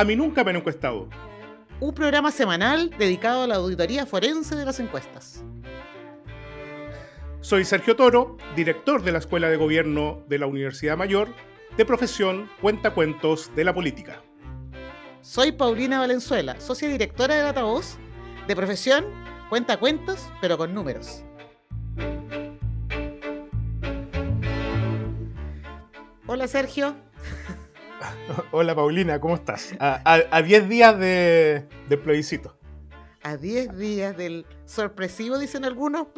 [0.00, 1.10] A mí nunca me han encuestado.
[1.78, 5.44] Un programa semanal dedicado a la auditoría forense de las encuestas.
[7.42, 11.28] Soy Sergio Toro, director de la Escuela de Gobierno de la Universidad Mayor,
[11.76, 14.22] de profesión Cuentacuentos de la Política.
[15.20, 17.98] Soy Paulina Valenzuela, socia directora de Datavoz,
[18.48, 19.04] de profesión
[19.50, 21.24] Cuentacuentos, pero con números.
[26.26, 27.09] Hola Sergio.
[28.52, 29.74] Hola Paulina, ¿cómo estás?
[29.78, 31.66] A 10 días de,
[32.02, 32.56] plebiscito.
[33.22, 36.08] A 10 días del sorpresivo, dicen algunos,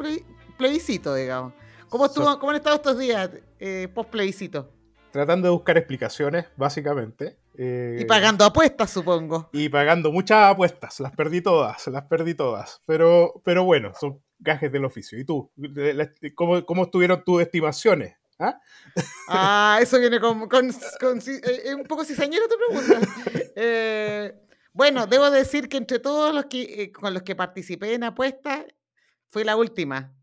[0.57, 1.53] plebiscito, digamos.
[1.89, 3.29] ¿Cómo, estuvo, ¿Cómo han estado estos días
[3.59, 4.71] eh, post plebiscito?
[5.11, 7.37] Tratando de buscar explicaciones, básicamente.
[7.55, 9.49] Eh, y pagando apuestas, supongo.
[9.53, 10.99] Y pagando muchas apuestas.
[11.01, 12.81] Las perdí todas, las perdí todas.
[12.87, 15.19] Pero, pero bueno, son gajes del oficio.
[15.19, 15.51] ¿Y tú?
[16.33, 18.15] ¿Cómo, cómo estuvieron tus estimaciones?
[18.43, 18.61] ¿Ah?
[19.29, 23.07] ah eso viene con, con, eh, un poco cizañero tu pregunta.
[23.55, 24.33] Eh,
[24.73, 28.65] bueno, debo decir que entre todos los que con los que participé en apuestas,
[29.27, 30.13] fue la última.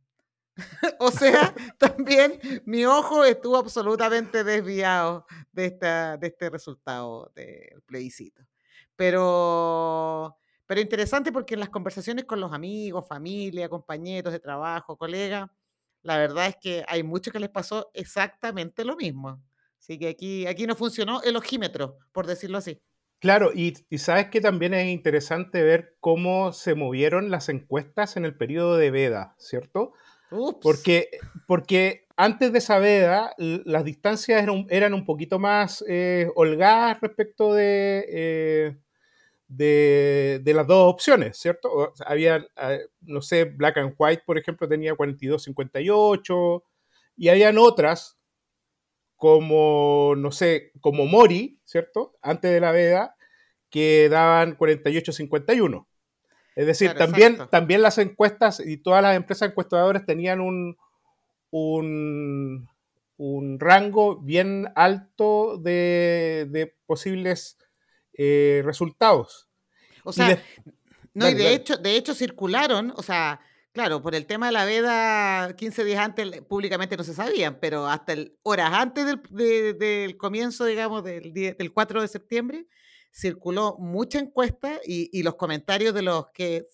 [0.99, 8.43] o sea, también mi ojo estuvo absolutamente desviado de, esta, de este resultado del plebiscito.
[8.97, 15.51] Pero, pero interesante porque en las conversaciones con los amigos, familia, compañeros de trabajo, colegas,
[16.03, 19.43] la verdad es que hay muchos que les pasó exactamente lo mismo.
[19.79, 22.81] Así que aquí, aquí no funcionó el ojímetro, por decirlo así.
[23.19, 28.25] Claro, y, y, sabes que también es interesante ver cómo se movieron las encuestas en
[28.25, 29.93] el periodo de veda, ¿cierto?
[30.63, 31.09] Porque,
[31.47, 38.07] porque antes de esa veda las distancias eran, un poquito más eh, holgadas respecto de,
[38.09, 38.77] eh,
[39.51, 41.93] de, las dos opciones, ¿cierto?
[42.07, 46.63] había, eh, no sé, Black and White, por ejemplo, tenía 42-58,
[47.17, 48.19] y habían otras
[49.17, 52.17] como, no sé, como Mori, ¿cierto?
[52.23, 53.17] Antes de la veda,
[53.69, 55.87] que daban 48-51.
[56.57, 60.77] Es decir, también, también las encuestas y todas las empresas encuestadoras tenían un,
[61.51, 62.69] un,
[63.59, 67.59] rango bien alto de, posibles
[68.23, 69.49] eh, resultados.
[70.05, 70.39] O sea,
[71.15, 73.41] no, y de hecho, de hecho circularon, o sea,
[73.73, 77.87] claro, por el tema de la veda, 15 días antes públicamente no se sabían, pero
[77.87, 82.67] hasta horas antes del, del comienzo, digamos, del, del 4 de septiembre,
[83.11, 86.67] circuló mucha encuesta y, los comentarios de los que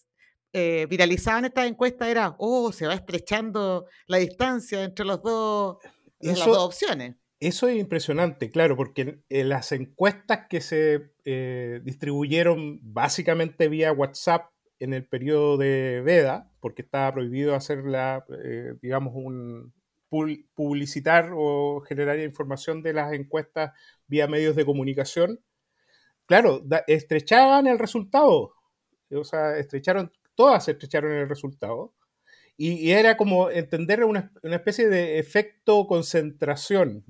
[0.52, 5.76] eh, viralizaban esta encuesta era, oh, se va estrechando la distancia entre los dos,
[6.18, 7.14] las dos opciones.
[7.38, 14.94] Eso es impresionante, claro, porque las encuestas que se eh, distribuyeron básicamente vía WhatsApp en
[14.94, 19.74] el periodo de veda, porque estaba prohibido hacerla, eh, digamos, un
[20.54, 23.72] publicitar o generar información de las encuestas
[24.06, 25.40] vía medios de comunicación,
[26.26, 28.54] claro, estrechaban el resultado.
[29.10, 31.92] O sea, estrecharon, todas estrecharon el resultado.
[32.58, 37.04] Y, era como entender una, especie de efecto concentración.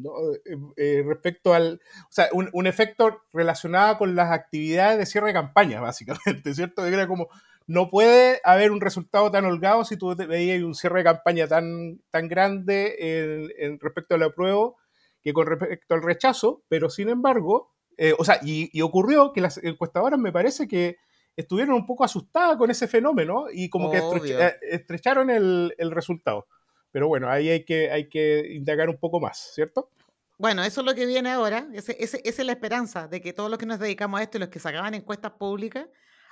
[0.76, 5.80] Eh, respecto al, o sea, un, efecto relacionado con las actividades de cierre de campaña,
[5.82, 6.84] básicamente, ¿cierto?
[6.84, 7.28] Era como,
[7.68, 12.00] no puede haber un resultado tan holgado si tú veías un cierre de campaña tan,
[12.10, 14.76] tan grande en, respecto al apruebo
[15.22, 19.58] que con respecto al rechazo, pero sin embargo, eh, o sea, y, ocurrió que las
[19.58, 20.96] encuestadoras me parece que
[21.36, 26.46] estuvieron un poco asustadas con ese fenómeno y como que eh, estrecharon el, resultado.
[26.90, 29.90] Pero bueno, ahí hay que, hay que indagar un poco más, ¿cierto?
[30.38, 31.68] Bueno, eso es lo que viene ahora.
[31.74, 31.92] esa
[32.22, 34.58] es la esperanza de que todos los que nos dedicamos a esto y los que
[34.58, 35.86] sacaban encuestas públicas,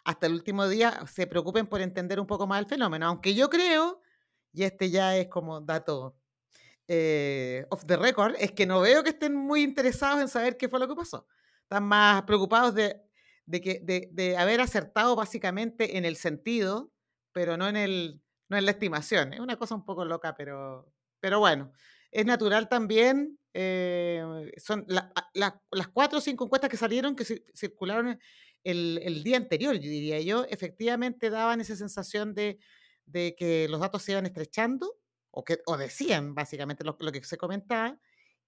[0.04, 3.06] hasta el último día se preocupen por entender un poco más el fenómeno.
[3.06, 4.00] Aunque yo creo,
[4.52, 6.16] y este ya es como dato
[6.88, 10.68] eh, off the record, es que no veo que estén muy interesados en saber qué
[10.68, 11.26] fue lo que pasó
[11.64, 13.02] están más preocupados de,
[13.50, 16.92] que, de, haber acertado básicamente en el sentido,
[17.32, 19.32] pero no en, el, no en la estimación.
[19.32, 21.72] Es una cosa un poco loca, pero, pero bueno,
[22.10, 23.38] es natural también.
[23.52, 27.24] Eh, son las cuatro o cinco encuestas que salieron, que
[27.54, 28.18] circularon
[28.64, 32.58] el, día anterior, yo diría yo, efectivamente daban esa sensación de,
[33.12, 34.96] que los datos se iban estrechando,
[35.30, 37.98] o, que, o decían básicamente lo, que se comentaba,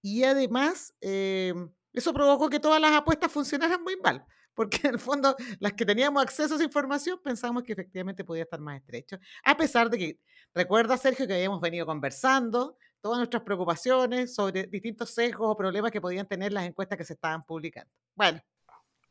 [0.01, 1.53] y además eh,
[1.93, 4.25] eso provocó que todas las apuestas funcionaran muy mal,
[4.57, 8.41] porque en el fondo las que teníamos acceso a esa información pensábamos que efectivamente podía
[8.41, 10.19] estar más estrecho, a pesar de que,
[10.55, 16.01] recuerda Sergio que habíamos venido conversando todas nuestras preocupaciones sobre distintos sesgos o problemas que
[16.01, 17.91] podían tener las encuestas que se estaban publicando.
[18.15, 18.41] Bueno,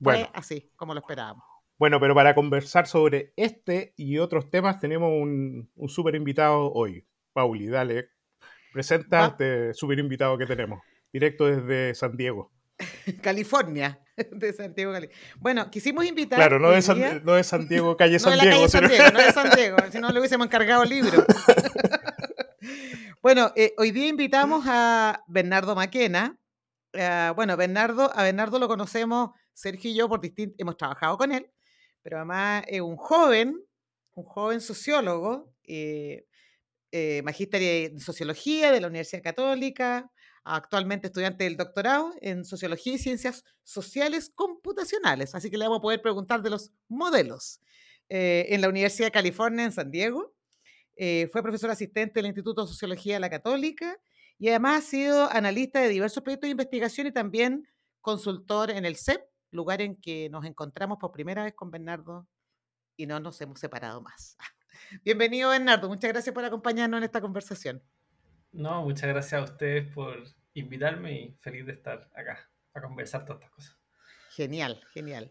[0.01, 0.29] bueno.
[0.35, 1.45] así como lo esperábamos.
[1.79, 7.07] Bueno, pero para conversar sobre este y otros temas tenemos un, un súper invitado hoy.
[7.33, 8.09] Pauli, dale,
[8.73, 10.81] presenta este súper invitado que tenemos,
[11.13, 12.51] directo desde San Diego.
[13.23, 14.01] California.
[14.33, 15.09] de Santiago Cali.
[15.39, 16.39] Bueno, quisimos invitar.
[16.39, 18.27] Claro, no de, Santiago, calle Santiago.
[18.27, 21.25] No de la calle Santiago, no de Santiago, si no le hubiésemos encargado el libro.
[23.23, 26.39] bueno, eh, hoy día invitamos a Bernardo Maquena.
[26.95, 31.31] Uh, bueno, Bernardo, a Bernardo lo conocemos, Sergio y yo, por distintos, hemos trabajado con
[31.31, 31.51] él,
[32.03, 33.63] pero además es un joven,
[34.15, 36.25] un joven sociólogo, eh,
[36.93, 40.11] eh, magíster en sociología de la Universidad Católica,
[40.47, 45.83] actualmente estudiante del doctorado en Sociología y Ciencias Sociales Computacionales, así que le vamos a
[45.83, 47.61] poder preguntar de los modelos.
[48.09, 50.33] Eh, en la Universidad de California en San Diego,
[50.95, 53.99] eh, fue profesor asistente del Instituto de Sociología de la Católica
[54.39, 57.69] y además ha sido analista de diversos proyectos de investigación y también
[58.01, 62.29] consultor en el CEP, lugar en que nos encontramos por primera vez con Bernardo
[62.97, 64.37] y no nos hemos separado más.
[65.05, 65.89] Bienvenido, Bernardo.
[65.89, 67.83] Muchas gracias por acompañarnos en esta conversación.
[68.57, 70.25] No, muchas gracias a ustedes por
[70.55, 73.77] invitarme y feliz de estar acá a conversar todas estas cosas.
[74.31, 75.31] Genial, genial.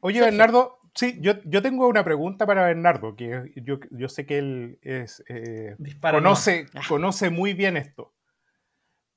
[0.00, 4.38] Oye, Bernardo, sí, yo, yo, tengo una pregunta para Bernardo, que yo, yo sé que
[4.38, 8.12] él es, eh, conoce, conoce muy bien esto.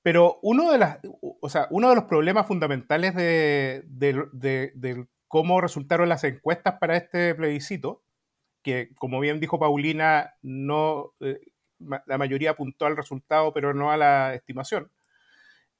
[0.03, 0.99] Pero uno de, las,
[1.41, 6.95] o sea, uno de los problemas fundamentales de, de, de, cómo resultaron las encuestas para
[6.95, 8.03] este plebiscito,
[8.61, 11.41] que como bien dijo Paulina, no, eh,
[11.79, 14.91] la mayoría apuntó al resultado, pero no a la estimación,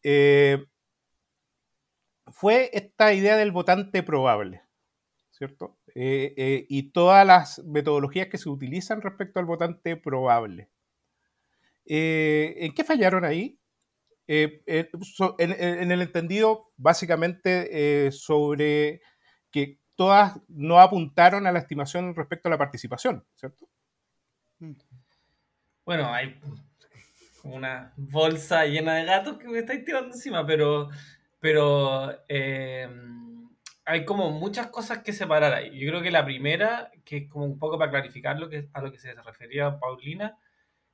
[0.03, 0.65] eh,
[2.27, 4.61] fue esta idea del votante probable,
[5.31, 5.77] ¿cierto?
[5.95, 10.69] Eh, eh, y todas las metodologías que se utilizan respecto al votante probable.
[11.85, 13.59] ¿En qué fallaron ahí?
[14.27, 19.01] En, el entendido básicamente sobre
[19.51, 23.69] que todas no apuntaron a la estimación respecto a la participación, ¿cierto?
[24.59, 24.71] Mm.
[25.87, 26.37] Bueno, hay
[27.45, 30.89] una bolsa llena de gatos que me estáis tirando encima, pero,
[31.39, 32.89] pero eh,
[33.85, 35.79] hay como muchas cosas que separar ahí.
[35.79, 38.81] Yo creo que la primera, que es como un poco para clarificar lo que, a
[38.81, 40.37] lo que se refería Paulina,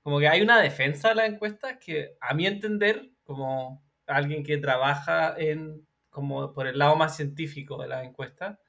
[0.04, 4.60] como que hay una defensa de la encuesta que a mi entender, como alguien que
[4.60, 8.60] trabaja en como por el lado más científico de la encuesta,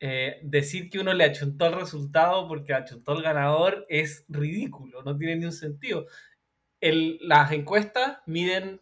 [0.00, 5.16] eh, decir que uno le achuntó el resultado porque achuntó el ganador es ridículo, no
[5.16, 6.06] tiene ni un sentido.
[6.80, 8.80] las encuestas miden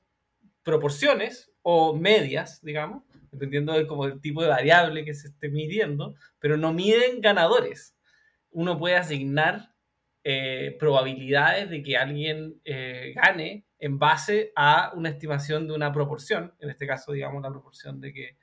[0.63, 6.15] proporciones o medias, digamos, dependiendo de como el tipo de variable que se esté midiendo,
[6.39, 7.97] pero no miden ganadores.
[8.51, 9.73] Uno puede asignar
[10.25, 16.55] eh, probabilidades de que alguien eh, gane en base a una estimación de una proporción,
[16.61, 18.37] en este caso, digamos, la proporción de que,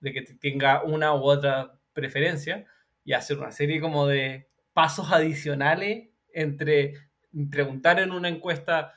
[0.00, 2.66] de que tenga una u otra preferencia
[3.04, 6.94] y hacer una serie como de pasos adicionales entre
[7.50, 8.94] preguntar en una encuesta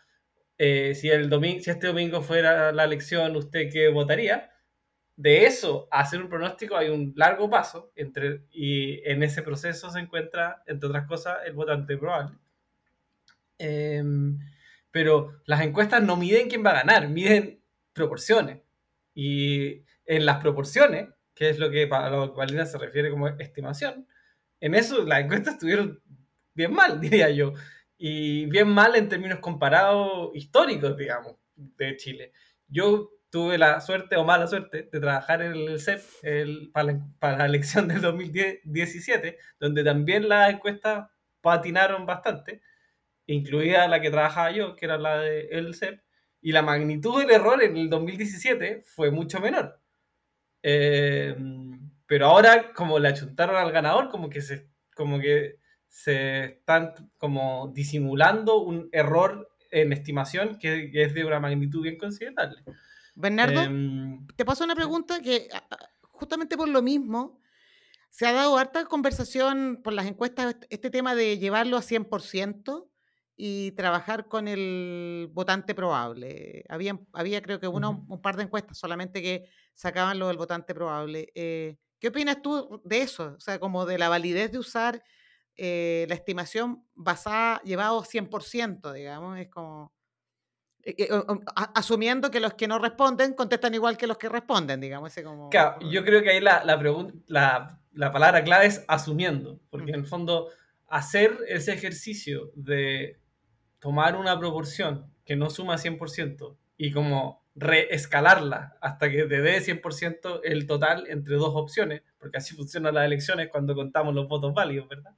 [0.57, 4.51] eh, si, el domingo, si este domingo fuera la elección, ¿usted qué votaría?
[5.15, 9.89] De eso a hacer un pronóstico hay un largo paso entre, y en ese proceso
[9.91, 12.38] se encuentra, entre otras cosas, el votante probable.
[13.59, 14.39] Em,
[14.91, 17.61] pero las encuestas no miden quién va a ganar, miden
[17.94, 18.61] proporciones.
[19.13, 23.27] Y en las proporciones que es lo que a lo que Valina se refiere como
[23.27, 24.07] estimación,
[24.59, 26.01] en eso las encuestas estuvieron
[26.53, 27.53] bien mal, diría yo.
[27.97, 32.33] Y bien mal en términos comparados históricos, digamos, de Chile.
[32.67, 37.45] Yo tuve la suerte o mala suerte de trabajar en el CEP la, para, la,
[37.45, 41.09] elección del 2017, donde también las encuestas
[41.41, 42.61] patinaron bastante,
[43.25, 46.01] incluida la que trabajaba yo, que era la del CEP,
[46.41, 49.79] y la magnitud del error en el 2017 fue mucho menor.
[50.69, 51.33] Eh,
[52.06, 57.71] pero ahora, como le achuntaron al ganador, como que se, como que se están como
[57.74, 62.62] disimulando un error en estimación que, es de una magnitud bien considerable.
[63.16, 65.47] Bernardo, em, te paso una pregunta que
[66.02, 67.40] justamente por lo mismo
[68.09, 72.90] se ha dado harta conversación por las encuestas este tema de llevarlo a 100%
[73.39, 76.65] y trabajar con el votante probable.
[76.67, 80.73] Había, había creo que uno, un par de encuestas solamente que sacaban lo del votante
[80.73, 81.31] probable.
[81.35, 83.35] Eh, ¿Qué opinas tú de eso?
[83.37, 85.03] O sea, como de la validez de usar
[85.56, 89.94] eh, la estimación basada, llevado 100%, digamos, es como...
[90.83, 91.09] Eh,
[91.75, 95.11] asumiendo que los que no responden contestan igual que los que responden, digamos.
[95.11, 96.81] Ese como, claro, yo creo que ahí la, la,
[97.27, 100.49] la, la palabra clave es asumiendo, porque en el fondo
[100.87, 103.19] hacer ese ejercicio de
[103.79, 110.41] tomar una proporción que no suma 100% y como reescalarla hasta que te dé 100%
[110.43, 114.87] el total entre dos opciones, porque así funcionan las elecciones cuando contamos los votos válidos,
[114.87, 115.11] ¿verdad?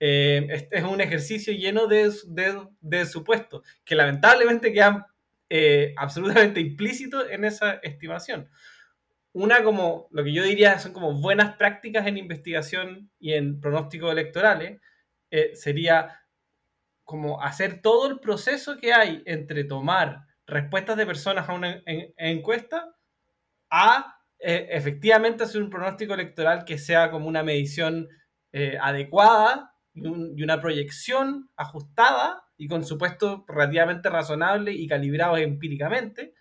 [0.00, 2.12] Eh, este es un ejercicio lleno de,
[2.80, 5.06] de, supuestos que lamentablemente quedan
[5.48, 8.48] eh, absolutamente implícitos en esa estimación.
[9.32, 14.12] una como, lo que yo diría son como buenas prácticas en investigación y en pronósticos
[14.12, 14.80] electorales,
[15.30, 16.23] eh, sería
[17.04, 22.94] como hacer todo el proceso que hay entre tomar respuestas de personas a una encuesta
[23.70, 28.08] a eh, efectivamente hacer un pronóstico electoral que sea como una medición
[28.52, 30.06] eh, adecuada y,
[30.42, 36.34] una proyección ajustada y con supuesto relativamente razonable y calibrado empíricamente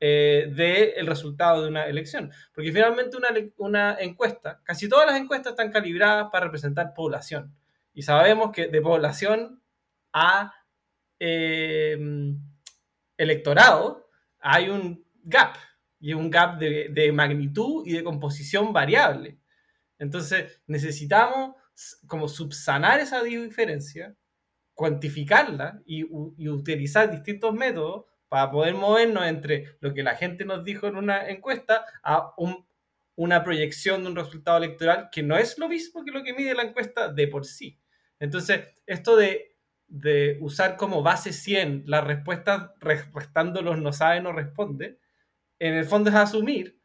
[0.00, 2.32] eh, del resultado de una elección.
[2.54, 7.54] Porque finalmente una, una encuesta, casi todas las encuestas están calibradas para representar población.
[7.94, 9.62] Y sabemos que de población
[10.18, 10.50] a
[11.20, 11.98] eh,
[13.18, 14.08] electorado
[14.40, 15.56] hay un gap,
[16.00, 19.38] y un gap de, de, magnitud y de composición variable.
[19.98, 21.56] Entonces necesitamos
[22.06, 24.16] como subsanar esa diferencia,
[24.72, 26.00] cuantificarla y,
[26.38, 30.96] y utilizar distintos métodos para poder movernos entre lo que la gente nos dijo en
[30.96, 32.34] una encuesta a
[33.16, 36.54] una proyección de un resultado electoral que no es lo mismo que lo que mide
[36.54, 37.78] la encuesta de por sí.
[38.18, 39.55] Entonces, esto de,
[40.40, 44.98] usar como base 100 las respuestas restando los no sabe, no responde,
[45.58, 46.78] en el fondo es asumir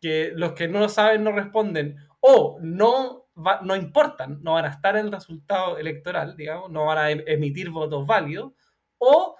[0.00, 3.28] que los que no saben no responden o no,
[3.62, 7.24] no importan, no van a estar en el resultado electoral, digamos, no van a em-,
[7.26, 8.52] emitir votos válidos,
[8.98, 9.36] o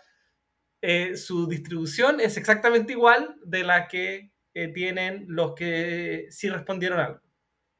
[0.82, 7.00] eh, su distribución es exactamente igual de la que eh, tienen los que sí respondieron
[7.00, 7.20] algo.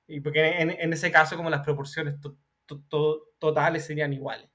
[0.09, 2.15] Y porque en, ese caso, como las proporciones
[3.39, 4.49] totales serían iguales.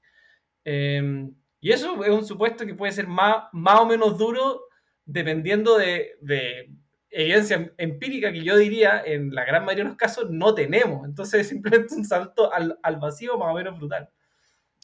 [0.64, 4.62] Em, y eso es un supuesto que puede ser más, más o menos duro
[5.04, 6.70] dependiendo de, de,
[7.10, 11.04] evidencia empírica que yo diría en la gran mayoría de los casos no tenemos.
[11.06, 14.08] Entonces es simplemente un salto al, al vacío más o menos brutal.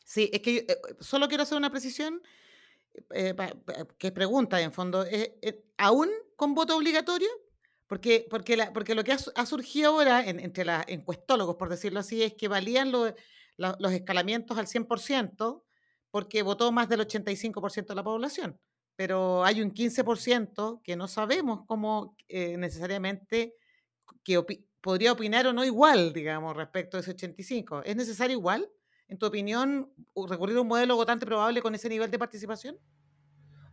[0.04, 2.20] Sí, es que eh, solo quiero hacer una precisión
[3.14, 3.34] eh,
[3.98, 7.28] que pregunta en fondo, eh, eh, ¿aún con voto obligatorio?
[7.86, 12.34] Porque, porque, porque lo que ha, surgido ahora entre los encuestólogos, por decirlo así, es
[12.34, 15.62] que valían los escalamientos al 100%
[16.10, 18.58] porque votó más del 85% de la población.
[18.96, 23.54] Pero hay un 15% que no sabemos cómo necesariamente
[24.24, 24.42] que
[24.80, 27.82] podría opinar o no igual, digamos, respecto a ese 85%.
[27.84, 28.68] ¿Es necesario igual?
[29.08, 29.90] en tu opinión,
[30.28, 32.78] recurrir a un modelo votante probable con ese nivel de participación?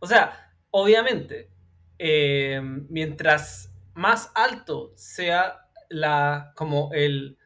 [0.00, 1.50] O sea, obviamente,
[1.98, 7.38] eh, mientras más alto sea la, como el,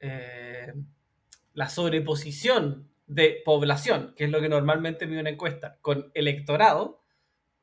[0.00, 0.74] eh,
[1.54, 7.02] la sobreposición de población, que es lo que normalmente mide una encuesta, con electorado,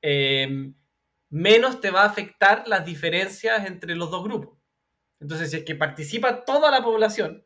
[0.01, 0.73] eh,
[1.29, 4.57] menos te va a afectar las diferencias entre los dos grupos.
[5.19, 7.45] Entonces, si es que participa toda la población,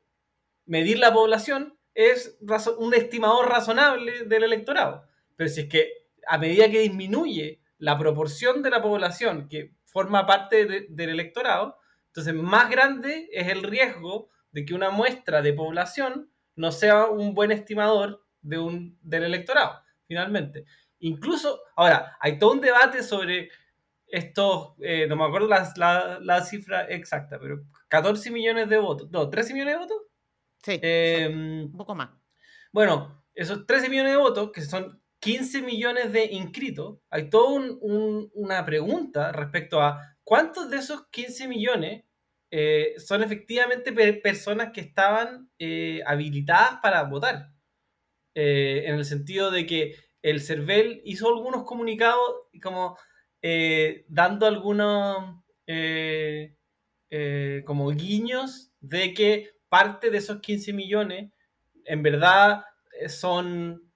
[0.65, 2.37] medir la población es
[2.77, 5.07] un estimador razonable del electorado.
[5.35, 5.91] Pero si es que
[6.27, 11.77] a medida que disminuye la proporción de la población que forma parte del electorado,
[12.07, 17.33] entonces más grande es el riesgo de que una muestra de población no sea un
[17.33, 20.65] buen estimador de un, del electorado, finalmente.
[20.99, 23.49] Incluso, ahora, hay todo un debate sobre
[24.07, 29.29] estos, eh, no me acuerdo la, la, cifra exacta, pero 14 millones de votos, no,
[29.29, 30.01] 13 millones de votos
[30.63, 32.09] Sí, em, un poco más.
[32.71, 37.61] Bueno, esos 13 millones de votos, que son 15 millones de inscritos, hay toda
[38.33, 42.03] una pregunta respecto a cuántos de esos 15 millones
[42.49, 47.51] eh, son efectivamente personas que estaban eh, habilitadas para votar.
[48.35, 52.19] Eh, en el sentido de que el CERVEL hizo algunos comunicados
[52.61, 52.97] como
[54.09, 55.41] dando algunos
[57.65, 61.31] como guiños de que parte de esos 15 millones
[61.85, 62.63] en verdad
[63.07, 63.89] son,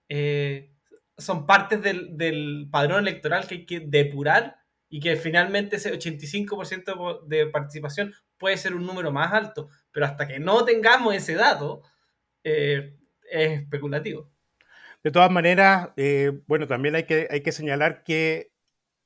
[1.17, 4.60] son partes del, padrón electoral que hay que depurar
[4.91, 10.27] y que finalmente ese 85% de participación puede ser un número más alto, pero hasta
[10.27, 11.81] que no tengamos ese dato,
[12.43, 12.97] eh,
[13.31, 14.29] es especulativo.
[15.01, 15.89] De todas maneras,
[16.45, 18.51] bueno, también hay que, hay que señalar que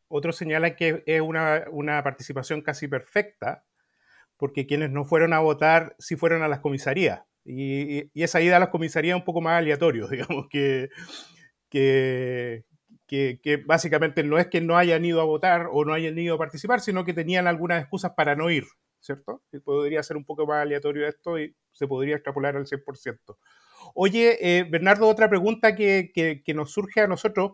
[0.08, 3.64] otros señalan que es una, una participación casi perfecta,
[4.38, 7.22] porque quienes no fueron a votar sí fueron a las comisarías.
[7.46, 10.90] Y, esa ida a las comisarías es un poco más aleatorio, digamos, que,
[11.70, 12.66] que,
[13.08, 16.38] que, básicamente no es que no hayan ido a votar o no hayan ido a
[16.38, 18.66] participar, sino que tenían algunas excusas para no ir,
[19.00, 19.44] ¿cierto?
[19.64, 23.38] podría ser un poco más aleatorio esto y se podría extrapolar al 100%.
[23.94, 27.54] Oye, eh, Bernardo, otra pregunta que, que nos surge a nosotros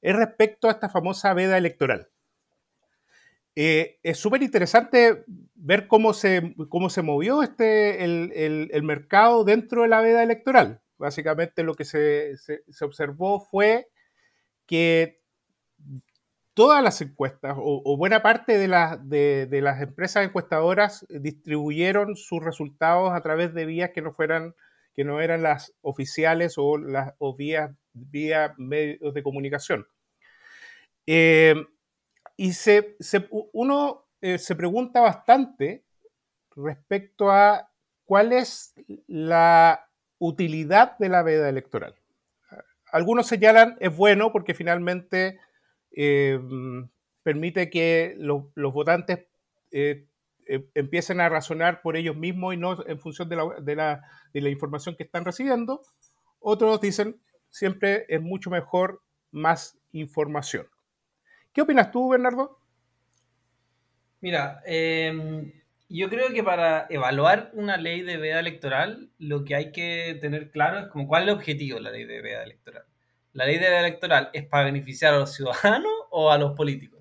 [0.00, 2.10] es respecto a esta famosa veda electoral.
[3.56, 9.88] Eh, es súper interesante ver cómo se, cómo se movió este, el, mercado dentro de
[9.88, 10.82] la veda electoral.
[10.98, 12.34] Básicamente lo que se,
[12.80, 13.88] observó fue
[14.66, 15.22] que
[16.54, 23.20] todas las encuestas o, buena parte de, de, las empresas encuestadoras distribuyeron sus resultados a
[23.22, 24.54] través de vías que no fueran
[24.94, 29.86] que no eran las oficiales o las o vías vía medios de comunicación.
[31.06, 31.54] Eh,
[32.36, 32.96] y se,
[33.52, 35.84] uno eh, se pregunta bastante
[36.56, 37.70] respecto a
[38.04, 38.74] cuál es
[39.06, 41.94] la utilidad de la veda electoral.
[42.94, 45.40] Algunos señalan es bueno porque finalmente
[45.90, 46.38] eh,
[47.24, 49.26] permite que los, votantes
[49.72, 50.06] eh,
[50.46, 54.00] eh, empiecen a razonar por ellos mismos y no en función de la,
[54.32, 55.80] de la información que están recibiendo.
[56.38, 57.20] Otros dicen
[57.50, 60.68] siempre es mucho mejor más información.
[61.52, 62.60] ¿Qué opinas tú, Bernardo?
[64.20, 65.50] Mira, em,
[65.98, 70.50] yo creo que para evaluar una ley de veda electoral, lo que hay que tener
[70.50, 72.84] claro es como cuál es el objetivo de la ley de veda electoral.
[73.32, 77.00] ¿La ley de veda electoral es para beneficiar a los ciudadanos o a los políticos?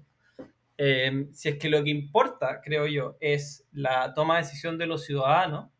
[0.77, 4.85] Em, si es que lo que importa, creo yo, es la toma de decisión de
[4.85, 5.71] los ciudadanos,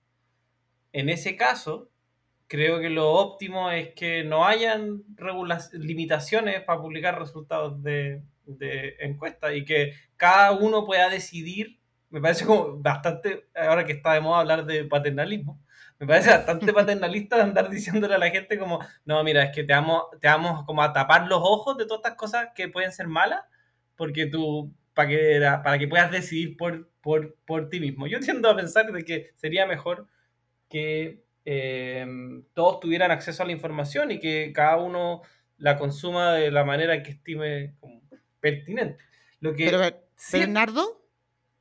[0.91, 1.89] en ese caso,
[2.47, 5.03] creo que lo óptimo es que no hayan
[5.73, 11.82] limitaciones para publicar resultados de, de encuestas y que cada uno pueda decidir
[12.13, 15.59] me parece como bastante, ahora que está de moda hablar de paternalismo,
[15.97, 19.73] me parece bastante paternalista andar diciéndole a la gente como, no, mira, es que te
[19.73, 23.07] vamos, te vamos como a tapar los ojos de todas estas cosas que pueden ser
[23.07, 23.41] malas,
[23.95, 28.05] porque tú, para que, para que puedas decidir por, por, por ti mismo.
[28.05, 30.07] Yo tiendo a pensar de que sería mejor
[30.69, 32.05] que eh,
[32.53, 35.23] todos tuvieran acceso a la información y que cada uno
[35.57, 37.73] la consuma de la manera que estime
[38.39, 39.03] pertinente.
[39.39, 39.79] Lo que, Pero,
[40.31, 41.03] Bernardo,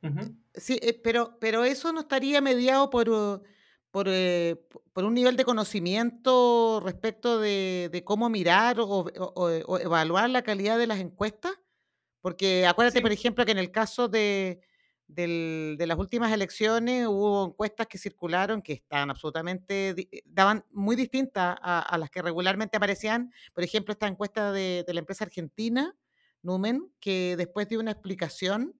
[0.02, 3.42] Sí, eh, pero, pero eso no estaría mediado por, uh,
[3.90, 4.56] por, eh,
[4.92, 10.98] por un nivel de conocimiento respecto de, cómo mirar o, evaluar la calidad de las
[10.98, 11.52] encuestas.
[12.20, 14.60] Porque acuérdate, por ejemplo, que en el caso de,
[15.08, 21.58] de las últimas elecciones hubo encuestas que circularon que estaban absolutamente, eh, daban muy distintas
[21.60, 23.32] a, las que regularmente aparecían.
[23.52, 25.94] Por ejemplo, esta encuesta de, de la empresa argentina,
[26.42, 28.74] Numen, que después dio una explicación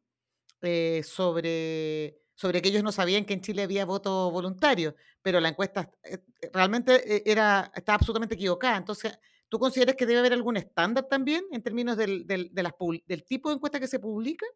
[0.62, 5.48] eh, sobre, sobre que ellos no sabían que en Chile había voto voluntario, pero la
[5.48, 8.76] encuesta eh, eh, realmente era, estaba absolutamente equivocada.
[8.76, 12.72] Entonces, ¿tú consideras que debe haber algún estándar también en términos del, del, de las,
[13.06, 14.46] del tipo de encuesta que se publica?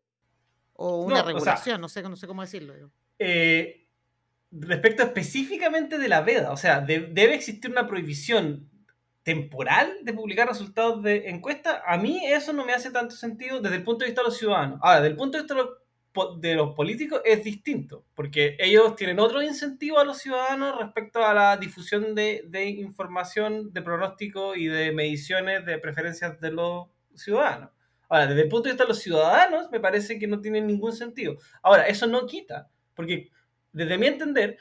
[0.75, 1.81] ¿O una regulación?
[1.81, 2.75] no, sé, no sé cómo decirlo.
[4.51, 8.71] respecto específicamente de la veda, o sea, debe existir una prohibición
[9.27, 13.75] temporal de publicar resultados de encuesta, a mí eso no me hace tanto sentido desde
[13.75, 14.79] el punto de vista de los ciudadanos.
[14.81, 15.71] Ahora, desde el punto de vista de los
[16.39, 21.35] de los políticos es distinto, porque ellos tienen otro incentivo a los ciudadanos respecto a
[21.35, 22.43] la difusión de,
[22.79, 27.71] información, de pronóstico y de mediciones de preferencias de los ciudadanos.
[28.09, 30.93] Ahora, desde el punto de vista de los ciudadanos, me parece que no tiene ningún
[30.93, 31.37] sentido.
[31.63, 33.31] Ahora, eso no quita, porque
[33.73, 34.59] desde mi entender,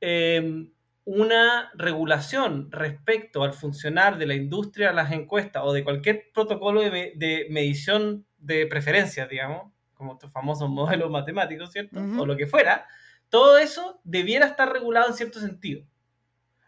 [0.00, 0.70] em,
[1.04, 7.12] una regulación respecto al funcionar de la industria las encuestas o de cualquier protocolo de,
[7.16, 11.98] de medición de preferencias, digamos, como estos famosos modelos matemáticos, ¿cierto?
[12.18, 12.86] O lo que fuera,
[13.30, 15.82] todo eso debiera estar regulado en cierto sentido.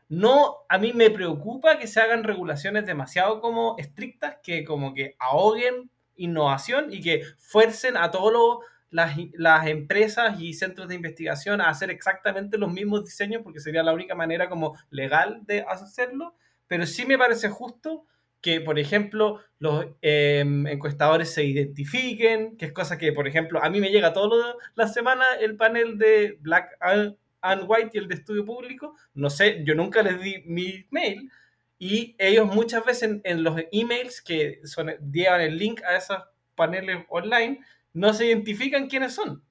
[0.08, 5.16] No, a mí me preocupa que se hagan regulaciones demasiado como estrictas que como que
[5.18, 11.68] ahoguen innovación y que fuercen a todas las, las, empresas y centros de investigación a
[11.68, 16.36] hacer exactamente los mismos diseños porque sería la única manera como legal de hacerlo,
[16.68, 18.06] pero sí me parece justo
[18.40, 23.70] que, por ejemplo, los em, encuestadores se identifiquen, que es cosa que, por ejemplo, a
[23.70, 28.14] mí me llega todas las semanas el panel de Black and White y el de
[28.14, 28.94] estudio público.
[29.14, 31.30] No sé, yo nunca les di mi mail
[31.78, 36.18] y ellos muchas veces en, los emails que son, llevan el link a esos
[36.54, 37.60] paneles online,
[37.92, 39.42] no se identifican quiénes son.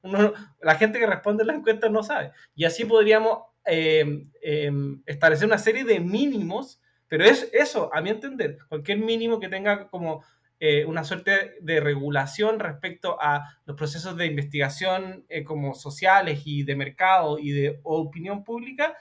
[0.61, 2.31] la gente que responde la encuesta no sabe.
[2.55, 8.09] Y así podríamos em, em, establecer una serie de mínimos pero es eso, a mi
[8.09, 10.23] entender, cualquier mínimo que tenga como
[10.59, 16.63] eh, una suerte de regulación respecto a los procesos de investigación eh, como sociales y
[16.63, 18.95] de mercado y de opinión pública,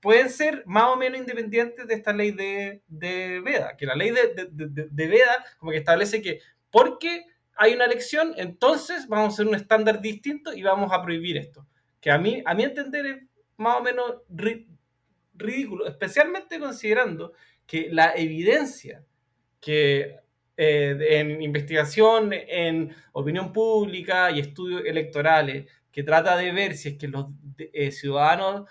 [0.00, 4.10] pueden ser más o menos independientes de esta ley de, de Veda, que la ley
[4.10, 6.40] de, de, de, Veda como que establece que
[6.70, 7.24] porque
[7.56, 11.66] hay una elección, entonces vamos a hacer un estándar distinto y vamos a prohibir esto.
[12.00, 13.22] Que a mí, a mi entender es
[13.56, 14.22] más o menos
[15.38, 17.32] ridículo, especialmente considerando
[17.66, 19.04] que la evidencia
[19.60, 20.16] que
[20.56, 26.98] eh, en investigación, en opinión pública y estudios electorales, que trata de ver si es
[26.98, 27.26] que los
[27.58, 28.68] eh, ciudadanos,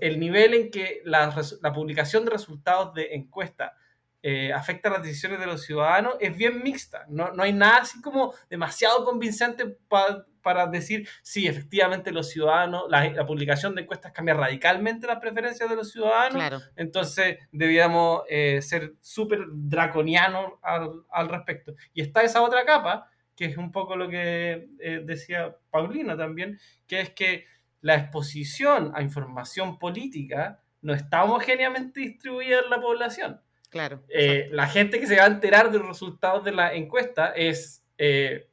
[0.00, 1.34] el nivel en que la,
[1.74, 3.74] publicación de resultados de encuesta
[4.22, 7.04] eh, afecta las decisiones de los ciudadanos es bien mixta.
[7.08, 10.24] No, no hay nada así como demasiado convincente para
[10.70, 15.90] decir, sí, efectivamente los ciudadanos, la, publicación de encuestas cambia radicalmente las preferencias de los
[15.90, 16.70] ciudadanos.
[16.76, 21.74] Entonces debíamos eh, ser súper draconianos al, al, respecto.
[21.92, 26.58] Y está esa otra capa, que es un poco lo que eh, decía Paulina también,
[26.86, 27.44] que es que
[27.80, 33.40] la exposición a información política no está homogéneamente distribuida en la población.
[33.70, 34.02] Claro.
[34.08, 37.84] Eh, la gente que se va a enterar de los resultados de la encuesta es
[37.98, 38.48] eh,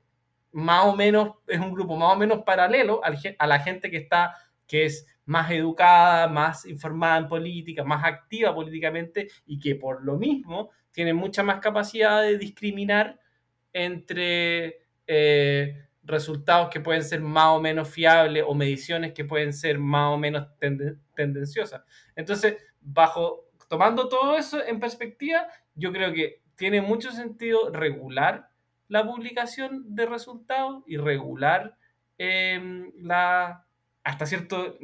[0.53, 4.35] más o menos, es un grupo más o menos paralelo a la gente que está,
[4.67, 10.17] que es más educada, más informada en política, más activa políticamente y que por lo
[10.17, 13.19] mismo tiene mucha más capacidad de discriminar
[13.71, 19.79] entre eh, resultados que pueden ser más o menos fiables o mediciones que pueden ser
[19.79, 20.47] más o menos
[21.15, 21.81] tendenciosas.
[22.15, 28.49] Entonces, bajo tomando todo eso en perspectiva, yo creo que tiene mucho sentido regular
[28.87, 31.77] la publicación de resultados y regular
[32.17, 33.65] em, la,
[34.03, 34.77] hasta cierto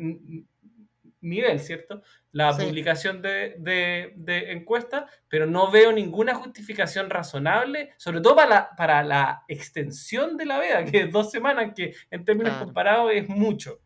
[1.22, 2.02] nivel, ¿cierto?
[2.32, 8.76] La publicación de, de, encuestas, pero no veo ninguna justificación razonable, sobre todo para la,
[8.76, 13.28] para la extensión de la veda, que es dos semanas, que en términos comparados es
[13.28, 13.80] mucho.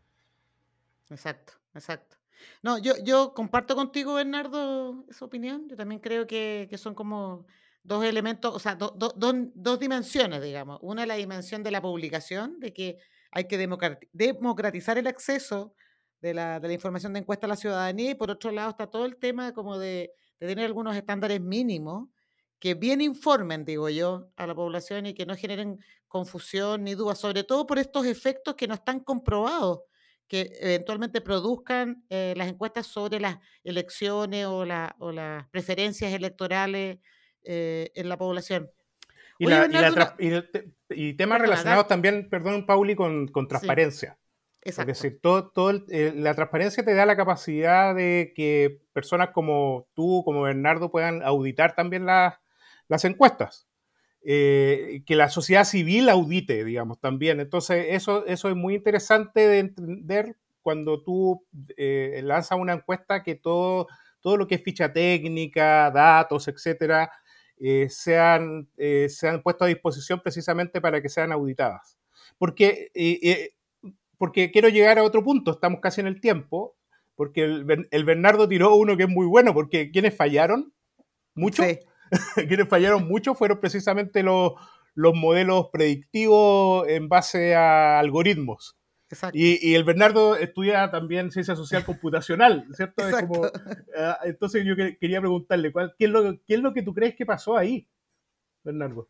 [1.10, 2.18] Exacto, exacto.
[2.62, 5.68] No, yo, yo comparto contigo, Bernardo, esa opinión.
[5.70, 7.46] Yo también creo que, son como
[7.84, 10.80] dos elementos, o sea, dos dimensiones, digamos.
[10.82, 12.98] Una es la dimensión de la publicación, de que
[13.32, 15.76] hay que democratizar el acceso
[16.22, 19.18] de la, información de encuesta a la ciudadanía, y por otro lado está todo el
[19.18, 22.08] tema como de, de tener algunos estándares mínimos
[22.60, 27.20] que bien informen, digo yo, a la población y que no generen confusión ni dudas,
[27.20, 29.82] sobre todo por estos efectos que no están comprobados
[30.28, 34.66] que eventualmente produzcan eh, las encuestas sobre las elecciones o,
[35.00, 37.00] o las preferencias electorales
[37.44, 38.72] eh, en la población.
[39.40, 44.18] Y, temas relacionados también, perdón, Pauli, con, con transparencia.
[44.62, 50.22] Es decir, todo, todo la transparencia te da la capacidad de que personas como tú,
[50.24, 52.36] como Bernardo, puedan auditar también las,
[52.88, 53.68] las encuestas.
[54.26, 57.42] Eh, que la sociedad civil audite, digamos, también.
[57.42, 63.36] Entonces, eso, eso es muy interesante de entender cuando tú eh, lanzas una encuesta que
[63.36, 63.88] todo,
[64.22, 67.12] todo lo que es ficha técnica, datos, etcétera,
[67.60, 68.70] eh, sean,
[69.08, 71.98] sean puestos a disposición precisamente para que sean auditadas.
[72.38, 72.92] Porque,
[74.18, 76.76] porque quiero llegar a otro punto, estamos casi en el tiempo,
[77.16, 80.74] porque el, el Bernardo tiró uno que es muy bueno, porque ¿quiénes fallaron?
[81.36, 81.64] ¿Mucho?
[82.48, 84.54] quienes fallaron mucho fueron precisamente los,
[84.96, 88.78] los modelos predictivos en base a algoritmos.
[89.34, 93.04] Y, el Bernardo estudia también ciencia social computacional, ¿cierto?
[93.98, 97.16] Ah, entonces yo quería preguntarle, ¿cuál, qué, es lo, ¿qué es lo que tú crees
[97.16, 97.88] que pasó ahí,
[98.64, 99.08] Bernardo?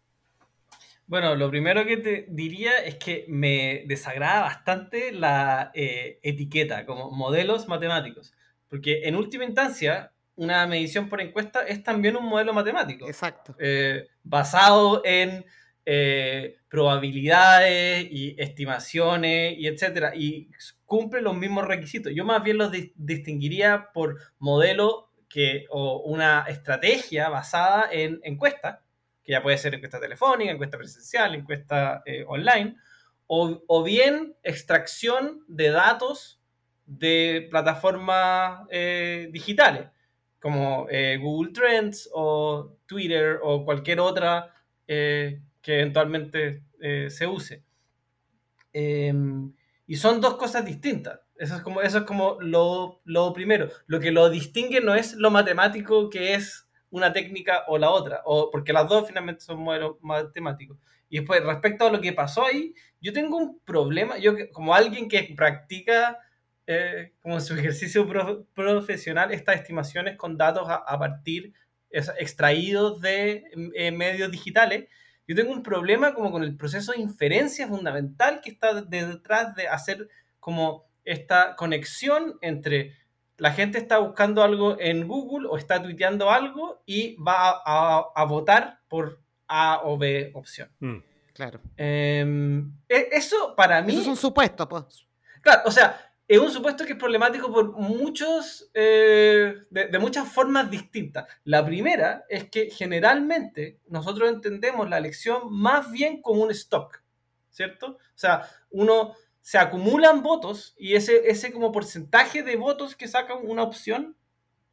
[1.06, 7.12] Bueno, lo primero que te diría es que me desagrada bastante la eh, etiqueta como
[7.12, 8.34] modelos matemáticos,
[8.70, 13.08] porque en última instancia una medición por encuesta es también un modelo matemático.
[13.08, 13.56] Exacto.
[13.60, 15.46] Eh, basado en
[15.86, 20.14] eh, probabilidades y estimaciones y etcétera.
[20.16, 20.50] Y
[20.86, 22.14] cumple los mismos requisitos.
[22.16, 28.84] Yo más bien los distinguiría por modelo que, o una estrategia basada en encuesta,
[29.24, 32.76] que ya puede ser encuesta telefónica, encuesta presencial, encuesta eh, online,
[33.28, 36.42] o, o, bien extracción de datos
[36.86, 38.68] de plataformas
[39.32, 39.88] digitales
[40.44, 44.54] como eh, Google Trends o Twitter o cualquier otra
[44.86, 47.64] eh, que eventualmente eh, se use.
[48.72, 49.52] Em,
[49.88, 51.20] y son dos cosas distintas.
[51.36, 53.70] Eso es como, eso es como lo, lo, primero.
[53.88, 58.22] Lo que lo distingue no es lo matemático que es una técnica o la otra,
[58.26, 60.78] o, porque las dos finalmente son modelos matemáticos.
[61.10, 65.08] Y después, respecto a lo que pasó ahí, yo tengo un problema, yo como alguien
[65.08, 66.20] que practica
[66.68, 68.08] eh, como su ejercicio
[68.54, 71.54] profesional estas estimaciones con datos a, partir
[71.90, 73.44] extraídos de
[73.76, 74.88] eh, medios digitales.
[75.34, 79.68] Yo tengo un problema como con el proceso de inferencia fundamental que está detrás de
[79.68, 80.08] hacer
[80.40, 82.96] como esta conexión entre
[83.38, 88.82] la gente está buscando algo en Google o está tuiteando algo y va a, votar
[88.88, 90.70] por A o B opción.
[90.80, 90.98] Mm.
[91.34, 91.60] claro.
[91.78, 93.92] Em, e, eso para mí...
[93.92, 95.08] Eso es un supuesto, pues.
[95.42, 100.70] Claro, o sea, es un supuesto que es problemático por muchos, eh, de, muchas formas
[100.70, 101.26] distintas.
[101.44, 107.04] La primera es que generalmente nosotros entendemos la elección más bien como un stock,
[107.50, 107.98] ¿cierto?
[107.98, 113.36] O sea, uno se acumulan votos y ese, ese como porcentaje de votos que saca
[113.36, 114.16] una opción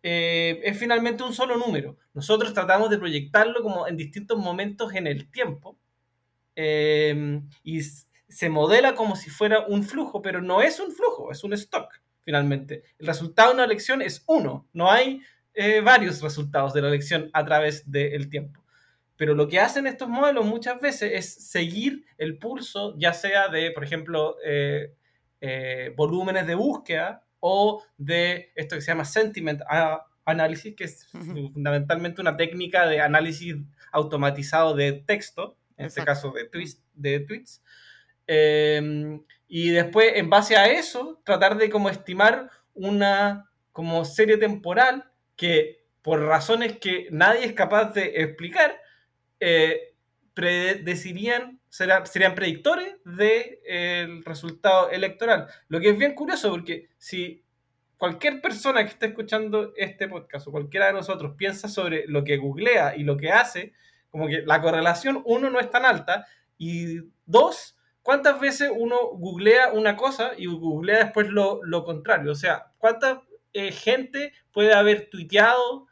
[0.03, 1.99] eh, es finalmente un solo número.
[2.15, 5.77] Nosotros tratamos de proyectarlo como en distintos momentos en el tiempo
[6.55, 7.81] eh, y
[8.31, 12.01] se modela como si fuera un flujo, pero no es un flujo, es un stock
[12.23, 12.85] finalmente.
[12.99, 15.21] El resultado de una elección es uno, no hay
[15.55, 18.65] eh, varios resultados de la elección a través del tiempo.
[19.17, 23.71] Pero lo que hacen estos modelos muchas veces es seguir el pulso, ya sea de,
[23.71, 24.37] por ejemplo,
[25.95, 29.61] volúmenes de búsqueda o de esto que se llama sentiment
[30.25, 33.57] analysis, que es fundamentalmente una técnica de análisis
[33.93, 36.83] automatizado de texto, en este caso de tweets.
[36.95, 37.63] De tweets.
[38.33, 45.11] Em, y después, en base a eso, tratar de como estimar una como serie temporal
[45.35, 48.81] que por razones que nadie es capaz de explicar,
[49.41, 49.95] eh,
[50.33, 55.49] predecirían, serían predictores del resultado electoral.
[55.67, 57.43] Lo que es bien curioso porque si
[57.99, 62.37] cualquier persona que esté escuchando este podcast o cualquiera de nosotros piensa sobre lo que
[62.37, 63.73] googlea y lo que hace,
[64.09, 69.73] como que la correlación, uno, no es tan alta y dos, ¿cuántas veces uno googlea
[69.73, 72.33] una cosa y googlea después lo, contrario?
[72.33, 75.87] O sea, ¿cuánta eh, gente puede haber tuiteado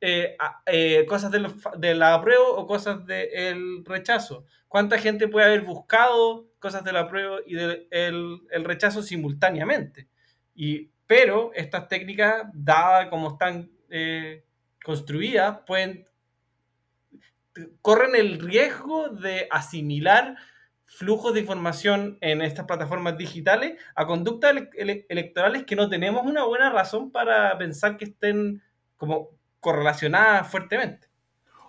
[0.00, 4.44] eh, eh, cosas de, de, la apruebo o cosas del rechazo?
[4.68, 10.08] ¿Cuánta gente puede haber buscado cosas de la apruebo y del el rechazo simultáneamente?
[10.54, 14.44] Y, pero estas técnicas, dadas como están eh,
[14.82, 16.08] construidas, pueden
[17.80, 20.36] corren el riesgo de asimilar
[20.86, 26.70] flujos de información en estas plataformas digitales a conductas electorales que no tenemos una buena
[26.70, 28.62] razón para pensar que estén
[28.96, 31.08] como correlacionadas fuertemente.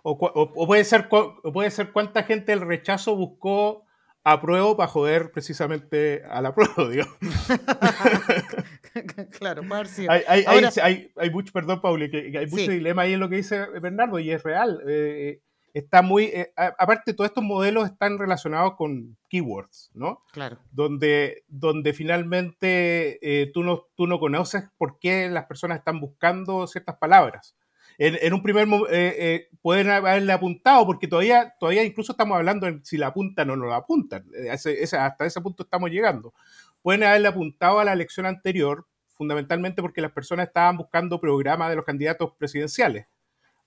[0.04, 3.84] O, puede, ser, puede ser cuánta gente el rechazo buscó
[4.24, 7.18] apruebo para joder precisamente a la prueba, digamos.
[9.38, 10.10] claro, Marcio.
[10.10, 10.46] Hay, hay,
[10.82, 14.20] hay, hay, mucho, perdón, Pauli, que, hay mucho dilema ahí en lo que dice Bernardo
[14.20, 14.82] y es real.
[14.88, 15.42] Eh,
[15.74, 20.24] está muy, eh, aparte, todos estos modelos están relacionados con keywords, ¿no?
[20.32, 20.60] Claro.
[20.72, 26.68] Donde, donde finalmente eh, tú, no, tú no conoces por qué las personas están buscando
[26.68, 27.56] ciertas palabras
[27.98, 32.68] en, un primer momento eh, eh, pueden haberle apuntado, porque todavía, todavía incluso estamos hablando
[32.68, 34.26] de si la apuntan o no la apuntan.
[34.36, 36.34] Eh, hasta ese punto estamos llegando.
[36.82, 41.76] Pueden haberle apuntado a la elección anterior, fundamentalmente porque las personas estaban buscando programas de
[41.76, 43.08] los candidatos presidenciales.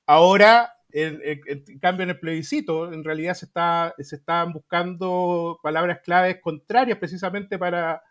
[0.07, 6.41] Ahora, en, cambio, en el plebiscito, en realidad se, está, se estaban buscando palabras claves
[6.41, 8.03] contrarias precisamente para,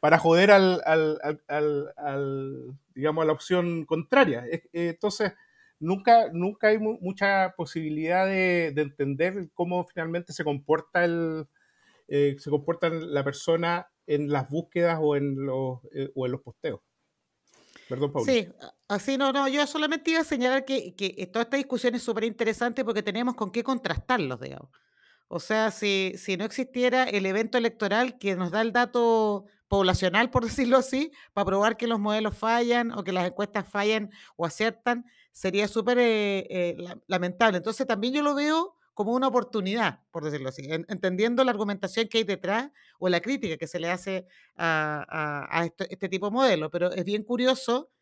[0.00, 4.44] para joder al, al, digamos, a la opción contraria.
[4.72, 5.32] Entonces,
[5.80, 11.46] nunca, nunca hay mucha posibilidad de, entender cómo finalmente se comporta el,
[12.08, 16.42] eh, se comporta la persona en las búsquedas o en los, eh, o en los
[16.42, 16.80] posteos.
[17.88, 18.32] Perdón, Paula.
[18.32, 18.48] Sí,
[18.88, 22.24] así no, no, yo solamente iba a señalar que, que toda esta discusión es súper
[22.24, 24.70] interesante porque tenemos con qué contrastarlos, digamos.
[25.28, 30.30] O sea, si, si no existiera el evento electoral que nos da el dato poblacional,
[30.30, 34.46] por decirlo así, para probar que los modelos fallan o que las encuestas fallan o
[34.46, 37.58] aciertan, sería súper eh, eh, lamentable.
[37.58, 42.18] Entonces también yo lo veo como una oportunidad, por decirlo así, entendiendo la argumentación que
[42.18, 46.68] hay detrás o la crítica que se le hace a, este, tipo de modelo.
[46.68, 47.92] Pero es bien curioso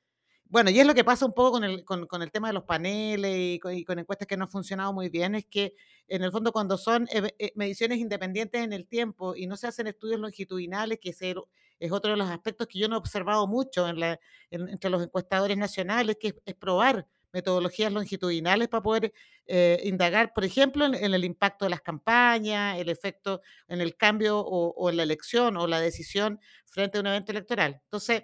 [0.46, 2.62] bueno, y es lo que pasa un poco con el, con, el tema de los
[2.62, 5.74] paneles y con, encuestas que no han funcionado muy bien, es que
[6.08, 9.88] en el fondo cuando son eh, mediciones independientes en el tiempo y no se hacen
[9.88, 14.88] estudios longitudinales, que es otro de los aspectos que yo no he observado mucho entre
[14.88, 19.12] los encuestadores nacionales, que es probar metodologías longitudinales para poder
[19.46, 24.38] eh, indagar, por ejemplo, en, el impacto de las campañas, el efecto en el cambio
[24.40, 27.78] o, en la elección o la decisión frente a un evento electoral.
[27.84, 28.22] Entonces,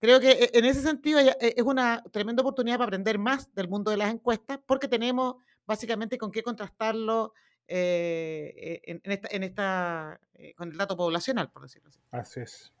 [0.00, 3.68] creo que e, en ese sentido e, es una tremenda oportunidad para aprender más del
[3.68, 5.34] mundo de las encuestas, porque tenemos
[5.66, 7.34] básicamente con qué contrastarlo
[7.68, 12.00] eh, e, en, esta, eh, con el dato poblacional, por decirlo así.
[12.10, 12.72] Así es.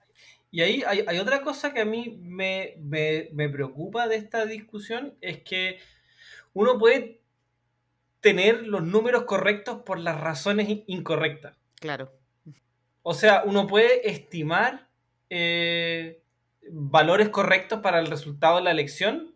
[0.50, 2.78] Y ahí hay, otra cosa que a mí me,
[3.52, 5.78] preocupa de esta discusión, es que
[6.54, 7.20] uno puede
[8.20, 11.56] tener los números correctos por las razones incorrectas.
[11.80, 12.12] Claro.
[13.02, 14.88] O sea, uno puede estimar
[15.30, 16.22] eh,
[16.70, 19.34] valores correctos para el resultado de la elección,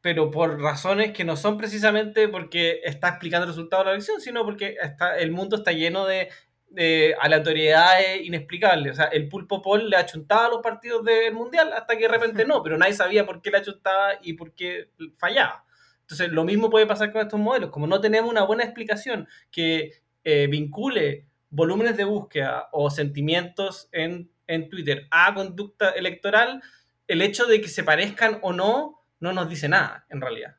[0.00, 4.20] pero por razones que no son precisamente porque está explicando el resultado de la elección,
[4.20, 6.28] sino porque está, el mundo está lleno de
[6.76, 8.92] eh, aleatoriedades inexplicables.
[8.92, 12.08] O sea, el pulpo Paul le achuntaba a los partidos del Mundial hasta que de
[12.08, 15.64] repente no, pero nadie sabía por qué le achuntaba y por qué fallaba.
[16.00, 17.70] Entonces, lo mismo puede pasar con estos modelos.
[17.70, 24.30] Como no tenemos una buena explicación que eh, vincule volúmenes de búsqueda o sentimientos en,
[24.46, 26.62] en Twitter a conducta electoral,
[27.06, 30.56] el hecho de que se parezcan o no no nos dice nada, en realidad.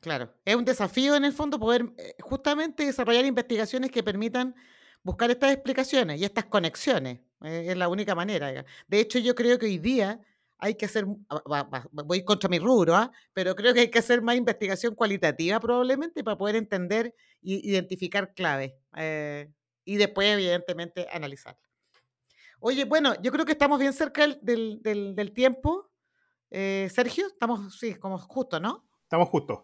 [0.00, 4.54] Claro, es un desafío en el fondo poder eh, justamente desarrollar investigaciones que permitan
[5.08, 7.20] buscar estas explicaciones y estas conexiones.
[7.42, 8.64] eh, es la única manera.
[8.86, 10.20] De hecho, yo creo que hoy día
[10.58, 13.10] hay que hacer, ah, voy contra mi rubro, ¿ah?
[13.32, 18.34] pero creo que hay que hacer más investigación cualitativa probablemente para poder entender e identificar
[18.34, 19.48] claves eh,
[19.84, 21.60] y después, evidentemente, analizarla.
[22.60, 25.90] Oye, bueno, yo creo que estamos bien cerca del, del- tiempo.
[26.50, 28.84] Eh, Sergio, estamos, sí, como justo, ¿no?
[29.04, 29.60] Estamos justos.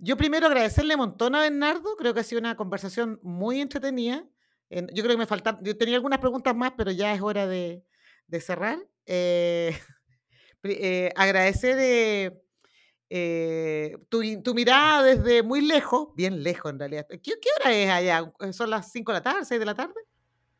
[0.00, 4.26] Yo primero agradecerle un montón a Bernardo, creo que ha sido una conversación muy entretenida.
[4.70, 7.46] En- yo creo que me faltan, yo tenía algunas preguntas más, pero ya es hora
[7.46, 7.82] de,
[8.26, 8.78] de cerrar.
[9.06, 9.76] Eh,
[10.64, 12.40] eh, agradecer eh,
[13.10, 17.06] eh, tu, i- tu mirada desde muy lejos, bien lejos en realidad.
[17.08, 18.32] ¿Qué, qué hora es allá?
[18.52, 19.94] ¿Son las 5 de la tarde, 6 de la tarde?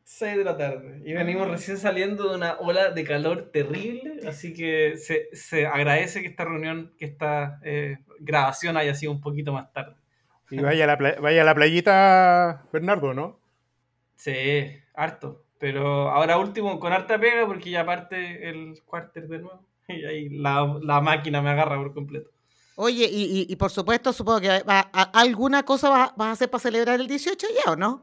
[0.07, 1.01] 6 de la tarde.
[1.03, 1.51] Y venimos Ah.
[1.51, 6.45] recién saliendo de una ola de calor terrible, así que se, se agradece que esta
[6.45, 9.95] reunión, que esta eh, grabación haya sido un poquito más tarde.
[10.51, 13.39] Y vaya a la, pla- vaya a la playita, Bernardo, ¿no?
[14.15, 15.43] Sí, harto.
[15.57, 19.63] Pero ahora último con harta pega porque ya parte el cuarter de nuevo.
[19.87, 22.31] Y ahí la, la máquina me agarra por completo.
[22.75, 26.31] Oye, y, y- y por supuesto, supongo que va- a- alguna cosa vas, vas a
[26.31, 28.01] hacer para celebrar el 18 ya, ¿o no?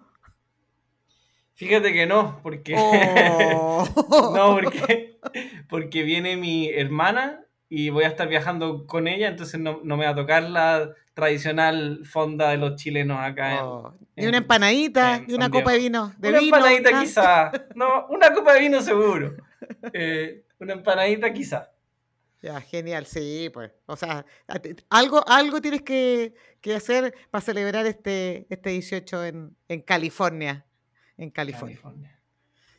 [1.55, 2.75] Fíjate que no, porque.
[2.77, 3.85] Oh.
[4.35, 5.18] no, porque,
[5.68, 10.05] porque viene mi hermana y voy a estar viajando con ella, entonces no, no me
[10.05, 13.55] va a tocar la tradicional fonda de los chilenos acá.
[13.55, 16.12] en- Oh, Y una empanadita en y una copa de vino.
[16.18, 17.53] De una vino, empanadita quizá.
[17.75, 19.35] No, una copa de vino seguro.
[19.92, 21.70] Eh, una empanadita quizá.
[22.42, 23.70] Ya, genial, sí, pues.
[23.87, 24.27] O sea,
[24.90, 30.66] algo, algo tienes que, que hacer para celebrar este, este 18 en, en California.
[31.16, 31.77] En California.
[31.81, 32.20] California.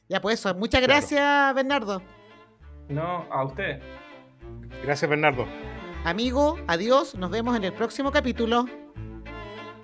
[0.10, 0.54] Ya, pues eso.
[0.56, 0.93] Muchas Claro.
[1.00, 2.02] gracias, Bernardo.
[2.89, 3.82] No, a ustedes.
[4.84, 5.48] Gracias, Bernardo.
[6.04, 7.16] Amigo, adiós.
[7.16, 8.66] Nos vemos en el próximo capítulo.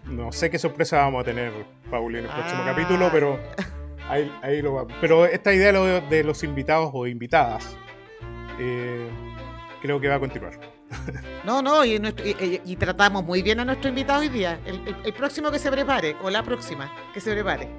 [0.06, 1.54] No sé qué sorpresa vamos a tener,
[1.90, 2.66] Pauli, en el próximo Ah.
[2.66, 3.40] capítulo, pero
[4.10, 4.88] ahí, ahí lo va.
[5.00, 7.78] Pero esta idea de, los invitados o invitadas,
[8.60, 9.08] eh,
[9.82, 10.60] creo que va a continuar.
[11.46, 14.60] No, no, y, nuestro- y- y- y tratamos muy bien a nuestro invitado hoy día.
[14.66, 17.70] El, el- el próximo que se prepare, o la próxima que se prepare.